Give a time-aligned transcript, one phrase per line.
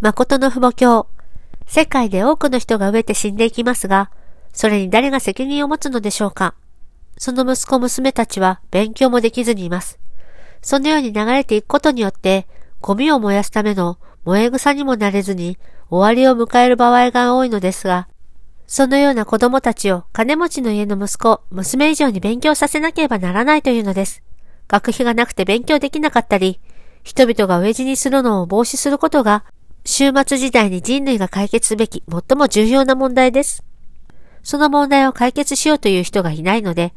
[0.00, 1.08] 誠の父母教。
[1.66, 4.12] 世界で多くの人が飢えて死んでいきますが、
[4.52, 6.54] それに誰が責任を持つのでしょうか
[7.16, 9.98] その息子娘たちは勉強もできずにいます。
[10.62, 12.46] そのように流れていくことによって、
[12.80, 15.58] ゴミを燃やすための燃え草にもなれずに
[15.90, 18.06] 終わりを迎える場合が多いのですが、
[18.68, 24.22] そのような子供たちを金持ちの家の息子、娘以上に勉強させなければならないというのです。
[24.68, 26.60] 学費がなくて勉強できなかったり、
[27.02, 29.44] 人々が飢え死にするのを防止することが、
[29.90, 33.64] 終末時代に人類が解決すべき最も重要な問題です。
[34.42, 36.92] その問題を解決しようという人がいないので、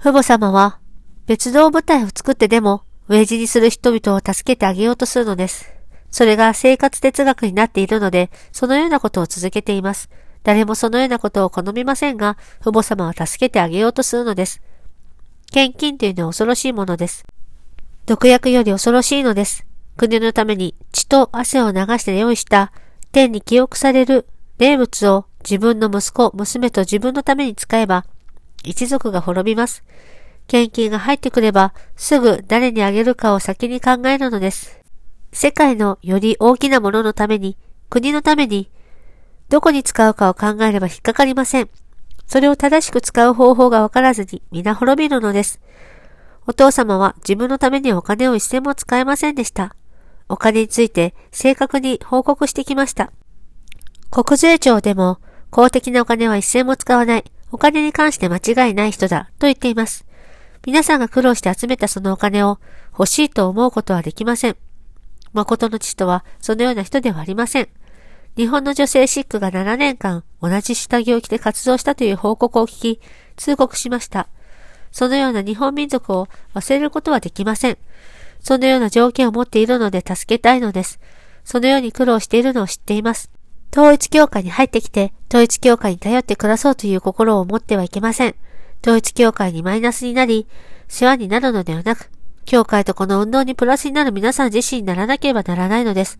[0.00, 0.78] 父母様は
[1.26, 5.70] 別動部隊を作ってでも飢え死にする人々を助けてあげようとするのです。
[6.10, 10.08] それが生活哲学になっているので、そのようなことを続けています。
[10.42, 14.62] 誰もそのようなことを好みませんが、父母様は助けてあげようとするのです。
[15.52, 17.26] 献金というのは恐ろしいものです。
[18.06, 19.69] 毒薬より恐ろしいのです。
[20.00, 22.72] 国のために血と汗を流して用意した
[23.12, 28.06] 天に記憶される名物を自分の息子、娘と自分のために使えば、
[28.64, 29.84] 一族が滅びます。
[30.46, 34.80] 献金が入ってくれば、すぐ誰にあげるかを先に考えるのです。
[35.34, 37.58] 世界のより大きなもののために、
[37.90, 38.70] 国のために、
[39.50, 41.68] どこに使うかを考えれば引っかかりません。
[42.26, 45.60] それを正しく使う方法がわからずに皆滅びるのです。
[46.46, 49.76] お父様は自分のためにお金を一銭も使えませんでした。
[50.30, 53.12] お金について正確に報告してきました。
[54.10, 55.18] 国税庁でも
[55.50, 60.06] 公的なお金は一銭も使わない、お金に関して間違いない人だと言っています。
[60.64, 62.58] 皆さんが苦労して集めたそのお金を
[62.92, 64.56] 欲しいと思うことはできません。
[65.32, 67.68] 誠の父とはそのような人ではありません。
[68.36, 73.00] 日本の女性シックが7年間同じ下着を着て活動したという報告を聞き、
[73.36, 74.28] 通告しました。
[74.92, 77.78] そのような日本民族を忘れることはできません。
[78.40, 81.00] そのような条件を持っているので助けたいのです。
[81.44, 83.30] そのように苦労しているのを知っています。
[83.72, 88.34] 統一教会に入ってきて、統一教会に頼って暮らそうという心を持ってはいけません。
[88.82, 90.46] 統一教会にマイナスになり、
[90.88, 92.10] 世話になるのではなく、
[92.44, 96.18] 教会とこの運動にプラスになる皆さん自身にならなければならないのです。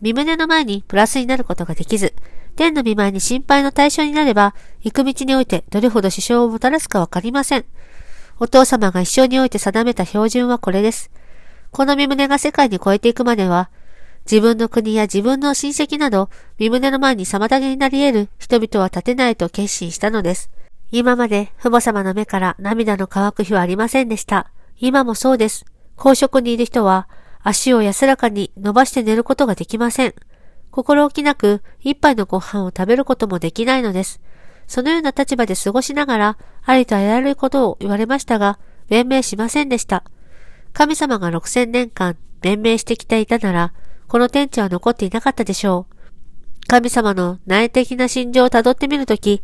[0.00, 2.14] 身胸の前にプラスになることができず、
[2.54, 7.64] 天の見舞いに心配の対象になれば、行く道においてどれほど支障をもたらすかわかりません。
[8.38, 11.10] お父様が一生において定めた標準はこれです。
[11.72, 13.70] この身胸が世界に超えていくまでは、
[14.30, 16.28] 自分の国や自分の親戚など、
[16.58, 20.50] 身胸の前に妨げになり得る人々は立てないと決心したのです。
[20.90, 24.50] 今まで父母様の目から涙の乾く日はありませんでした。
[24.78, 25.64] 今もそうです。
[25.96, 27.08] 公職にいる人は、
[27.42, 30.14] 足を安らかに伸ばして寝ることができません。
[30.70, 34.20] 心置きなく一杯のご飯を食べることもできないのです。
[34.66, 38.58] そのような立場で過ごしながら、ありとあらゆることを言われましたが、
[38.88, 40.04] 弁明しませんでした。
[40.72, 43.72] 神様が6000年間弁明してきていたなら、
[44.08, 46.66] この天地は残っていなかったでしょう。
[46.66, 49.42] 神様の内的な心情を辿ってみるとき、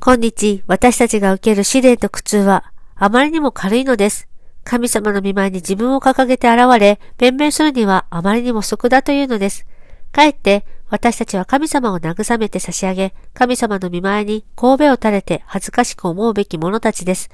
[0.00, 4.28] 今日私たちが受ける試練と苦痛はあまりにも軽いのです。
[4.64, 9.66] 神様の見舞いに自分を掲げて現れ、弁明するにはあまりにも即だというのです。
[10.10, 17.30] かえって私たちは神様を慰めて差し上げ、神様の見舞いに神戸を垂れて恥ずかしく思うべき者たちです。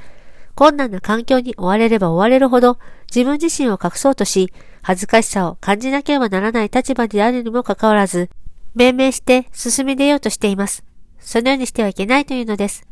[0.60, 8.28] 困難な環境に追われれば追われるほど、自分自身を隠そうとし、恥ずかしさを感じなければならない立場であるにもかかわらず、
[8.74, 10.84] 命名して進み出ようとしています。
[11.18, 12.86] そのようにしてはいけないというのです。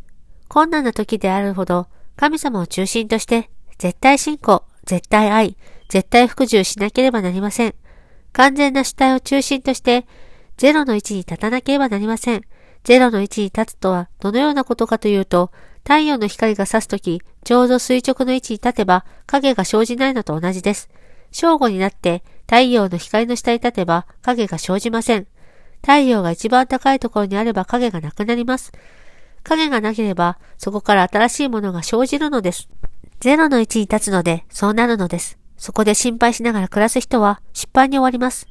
[0.49, 5.59] 困難な時であるほど、神様を中心として絶対信仰、絶対愛、
[5.91, 7.75] 絶対服従しなければなりません。
[8.33, 10.07] 完全な主体を中心として、
[10.57, 12.45] ゼロの位置に立たなければなりません。
[12.85, 15.51] ゼロの位置に立つとはどのようなことかというと、
[15.89, 20.91] 太陽の光が差すとき、ちょうど垂直の位置に立てば影が生じないのと同じです。
[21.33, 25.27] 正午になって太陽の光の下に立てば影が生じません。
[25.81, 28.71] 太陽が一番高いところにあれば影がなくなります。
[29.45, 32.69] 影がなければそこから新しいものが生じるのです。
[33.21, 35.39] ゼロの位置に立つので、そうなるのです。
[35.57, 38.47] そこで心配しながら暮らす人は失敗に終わります。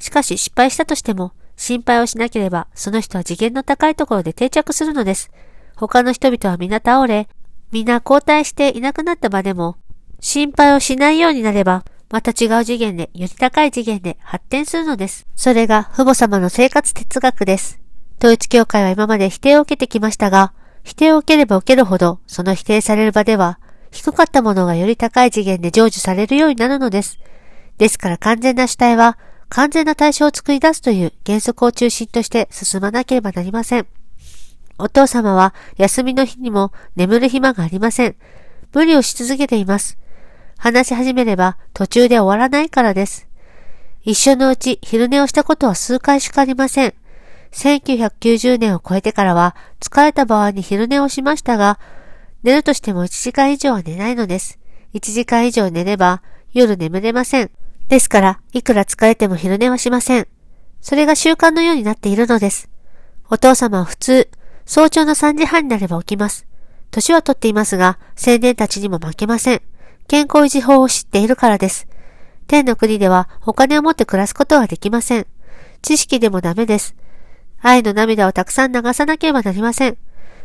[0.00, 5.30] しかし失敗したとしても、心配をしなければ、その人は次元の高いところで定着するのです。
[5.76, 7.28] 他の人々は皆倒れ、
[7.70, 9.76] 皆交代していなくなった場でも、
[10.20, 15.26] 心配をしないようになれば、また違う次元で、より高い次元で発展するのです。
[15.36, 17.78] それが父母様の生活哲学です。
[18.18, 23.58] 統一教会は今まで否定を受けてきましたが、否定を受ければ受けるほど、その否定される場では、
[23.90, 27.18] 低かったものがより高い次元で成就されるようになるのです。
[27.76, 29.18] ですから完全な主体は
[29.48, 33.86] 完全な対象を作り出すという原則を中心として進まなければなりません。
[34.78, 38.16] お父様は休みの日にも眠る暇がありません。
[38.72, 39.98] 無理をし続けています。
[40.58, 43.28] 話し始めれば途中で終わらないからです。
[44.02, 46.94] 一生のうち昼寝をしたことは数回しかありません。
[47.52, 51.78] 1990年を超えてからは疲れた場合に昼寝をしましたが、
[52.42, 54.58] 寝るとしても1時間以上は寝ないのです。
[54.94, 56.22] 1時間以上寝れば
[56.52, 57.50] 夜眠れません。
[57.88, 60.26] ですから、いくら疲れても昼寝はしません。
[60.80, 62.68] それが習慣のようになっているのです。
[63.30, 64.28] お父様は普通、
[64.66, 66.44] 早朝の3時半になれば起きます。
[66.90, 69.62] 年はとっていますが、青年たちにも負けません。
[70.08, 71.86] 健康維持法を知っているからです。
[72.48, 75.26] 天の国ではお金を持って暮らすことはできません。
[75.82, 76.96] 知識でもダメです。
[77.62, 79.96] 愛の涙をたくさん流さなければなりません。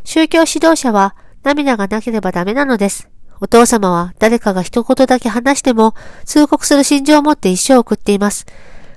[0.04, 3.08] 宗教指導者は涙がなければダメなのです。
[3.40, 8.46] お父様は誰かが一言だけ話しても通告する心情を持って一生を送っています。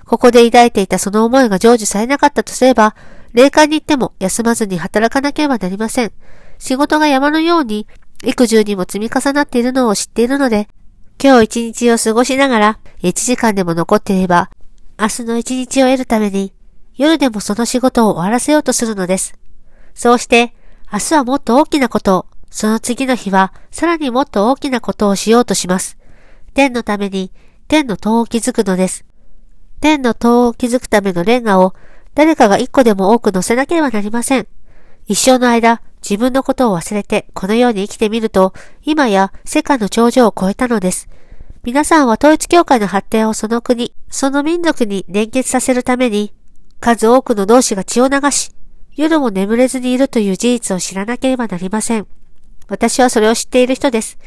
[0.05, 2.95] ここで抱いていたその思いが成就されなかったとすれば、
[3.35, 6.13] 霊界に行っても休まずに働かなければなりません。
[6.57, 7.85] 仕事が山のように
[8.23, 10.69] 育児にも積み重なっているのを知っているので、
[11.21, 14.49] 今日一日を過ごしながら1時間でも残っていれば、
[14.97, 16.53] 明日の一日を得るために
[16.95, 19.37] 夜でもその仕事を終わらせようとするのです。
[19.93, 20.53] そうして、
[20.91, 25.97] 明日はもっと大きなことを、その次の日はさらにもっと大きなことをしようとします。
[26.53, 27.33] 天のために
[27.67, 29.03] 天の塔を築くのです。
[29.81, 31.73] 天の塔を築くためのレンガを
[32.15, 34.47] 誰かが一個でも多く乗せなければなりません。
[35.05, 38.53] 一生の間、自分のことを忘れてこのように生きてみると、
[38.83, 41.09] 今や世界の頂上を超えたのです。
[41.63, 46.31] 皆さんは統一教会の発展をその国、その民族に連結させるために、
[46.79, 48.51] 数多くの同志が血を流し、
[48.95, 52.07] 夜も眠れずにいるという事実を知らなければなりません。
[52.67, 54.17] 私はそれを知っている人です。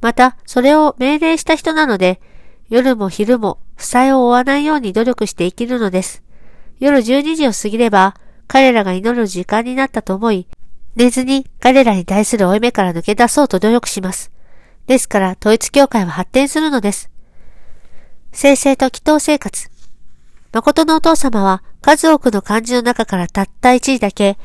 [0.00, 2.20] また、それを命令した人なので、
[2.68, 6.25] 夜も昼も負債を負わないように努力して生きるのです。
[6.78, 8.14] 夜12時を過ぎれば、
[8.46, 10.46] 彼らが祈る時間になったと思い、
[10.94, 14.30] 寝ずに彼らに対する負い目から抜け出そうと努力します。
[14.86, 17.10] ですから、統一教会は発展するのです。
[18.32, 19.70] 生成と祈祷生活。
[20.52, 24.38] 誠のお父様は数多くの漢字の中からたった一字だけ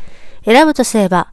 [0.43, 1.31] 選ぶとすれば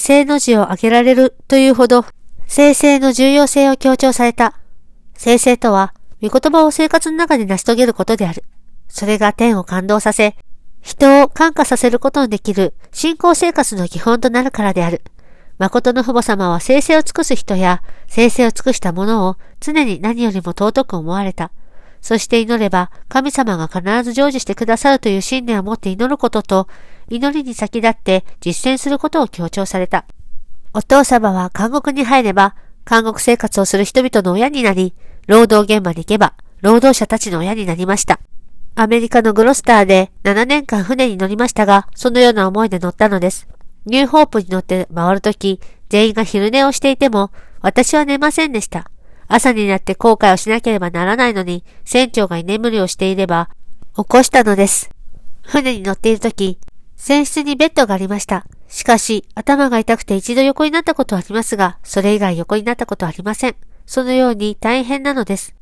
[0.00, 2.06] 正の字を挙げられるというほど、
[2.46, 4.54] 生成の重要性を強調された。
[5.14, 5.92] 生成とは、
[6.22, 8.42] 御言葉を生活の中で成し遂げることである。
[8.90, 10.36] それが天を感動させ、
[10.82, 15.02] 人を感化させることのできる信仰生活の基本となるからである。
[15.58, 21.52] 誠の父母様は生成を尽くす人や生成を尽くしたものを常に何よりも尊く思われた。
[22.00, 26.66] そして祈れば神様が必ず成就してくださるという信念を持って祈ることと
[27.10, 30.06] 祈りに先立って実践することを強調された。
[30.72, 32.54] お父様は監獄に入れば、
[32.88, 34.94] 監獄生活をする人々の親になり、
[35.26, 38.20] 労働現場に行けば、労働者たちの親になりました。
[38.74, 43.48] アメリカのグロスターで7年間船に乗りましたが、そのような思いで乗ったのです。
[43.86, 47.30] ニューホープに乗って回るとき、全員が昼寝をしていても、
[47.60, 48.90] 私は寝ませんでした。
[49.28, 53.50] 朝になって後悔をしなければならないのに、船長が居眠りをしていれば、
[53.96, 54.90] 起こしたのです。
[55.42, 56.58] 船に乗っているとき、
[56.96, 58.44] 船室にベッドがありました。
[58.68, 63.56] しかし、頭が痛くて一度横になったことはありますが、それ以外横になったことはありません。
[63.86, 65.54] そのように大変なのです。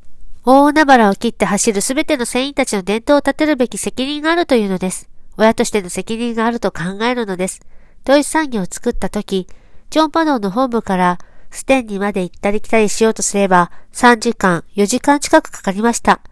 [0.50, 5.10] 大海原を切って走るすべての船員たちの伝統を立てるべき責任があるというのです。
[5.36, 7.60] 親としての責任があると考えるのです。
[8.04, 9.46] ドイツ産業を作った時、
[9.90, 11.18] ジョンパドーの本部から
[11.50, 16.22] ステンにまで行ったり来たりしようとすれば、3時間、4時間近くかかりました。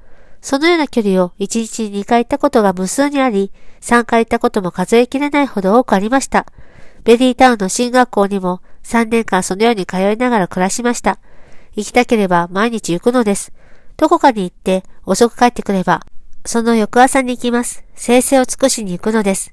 [0.41, 3.53] そのような距離を1日に2回行ったことが無数にあり、
[3.83, 6.47] 3回行ったことも数えきれないほど多くありました。
[7.05, 11.19] ベリータウンの進学校にも3年間そのように通いながら暮らしました。
[11.75, 13.53] 行きたければ毎日行くのです。
[13.97, 16.05] どこかに行って遅く帰ってくれば、
[16.45, 17.85] その翌朝に行きます。
[17.95, 19.53] 生成を尽くしに行くのです。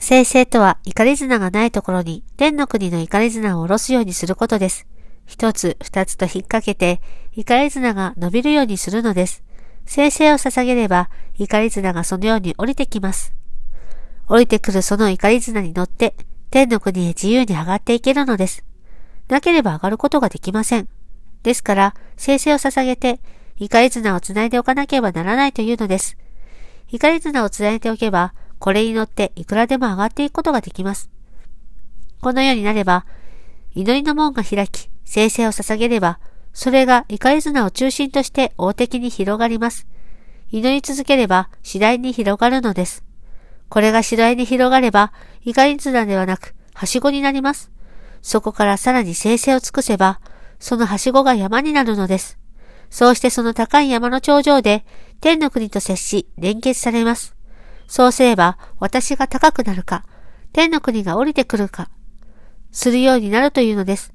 [0.00, 4.86] 生成とは怒り綱がないところに天の国の怒り綱を下ろすようにすることです。
[5.24, 7.00] 一つ二つと引っ掛けて
[7.32, 9.42] 怒り綱が伸びるようにするのです。
[9.86, 13.32] 生成を捧げれば、怒り綱がそのように降りてきます。
[14.26, 16.14] 降りてくるその怒り綱に乗って、
[16.50, 18.64] 天の国へ自由に上がっていけるのです。
[19.28, 20.88] なければ上がることができません。
[21.42, 23.20] ですから、生成を捧げて、
[23.58, 26.16] 怒り綱をつないでおかなければならないというのです。
[26.90, 31.10] 怒り綱をつないでおけば、これに乗っていくらでも上がっていくことができます。
[32.20, 33.06] このようになれば、
[33.74, 36.18] 祈りの門が開き、生成を捧げれば、
[36.52, 39.86] それが怒り綱を中心として大的に広がります。
[40.50, 43.04] 祈り続ければ次第に広がるのです。
[43.68, 45.12] これが次第に広がれば、
[45.44, 47.70] 怒り綱ではなく、はしごになります。
[48.22, 50.20] そこからさらに生成を尽くせば、
[50.58, 52.38] そのはしごが山になるのです。
[52.90, 54.84] そうしてその高い山の頂上で、
[55.20, 57.34] 天の国と接し、連結されます。
[57.86, 60.04] そうすれば、私が高くなるか、
[60.52, 61.88] 天の国が降りてくるか、
[62.72, 64.12] するようになるというのです。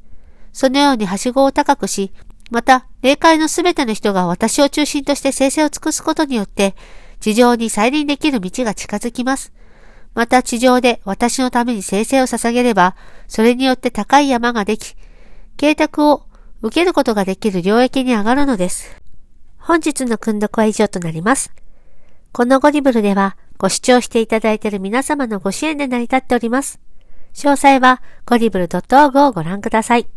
[0.54, 2.14] そのようにはしごを高くし、
[2.50, 6.76] また、霊界のすべての人が私を中心として生成を尽くすことによって、
[7.22, 9.54] 地上に再臨できる道が近づきます。
[10.14, 12.96] また地上で私のために生成を捧げれば、
[13.28, 14.96] それによって高い山ができ、
[15.56, 16.26] 計画を
[16.62, 19.02] 受けることができる領域に上がるのです。
[19.58, 21.52] 本日の訓読は以上となります。
[22.32, 26.80] このゴリブルでは、ご視聴していただいている皆様のご支援で成り立っております。
[27.34, 30.08] 詳細はゴリブル .org をご覧ください。